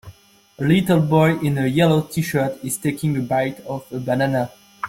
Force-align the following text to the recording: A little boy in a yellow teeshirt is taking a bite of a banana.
A 0.57 0.63
little 0.63 0.99
boy 0.99 1.37
in 1.41 1.59
a 1.59 1.67
yellow 1.67 2.01
teeshirt 2.01 2.57
is 2.65 2.75
taking 2.75 3.15
a 3.17 3.21
bite 3.21 3.59
of 3.67 3.85
a 3.91 3.99
banana. 3.99 4.49